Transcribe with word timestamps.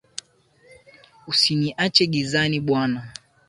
Usiniache 1.29 2.03
gizani 2.13 2.57
bwana 2.65 3.01